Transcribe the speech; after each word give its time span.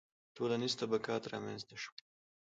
•ټولنیز 0.35 0.73
طبقات 0.81 1.23
رامنځته 1.33 1.75
شول. 1.83 1.99